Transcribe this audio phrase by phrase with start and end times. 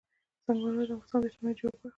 [0.45, 1.89] سنگ مرمر د افغانستان د اجتماعي جوړښت برخه ده.